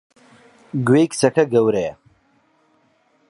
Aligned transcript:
گوێی 0.87 1.07
کچەکە 1.11 1.43
گەورەیە! 1.53 1.93